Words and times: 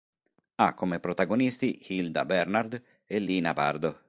Ha 0.55 0.73
come 0.73 0.99
protagonisti 0.99 1.77
Hilda 1.89 2.25
Bernard 2.25 2.81
e 3.05 3.19
Lina 3.19 3.53
Bardo. 3.53 3.99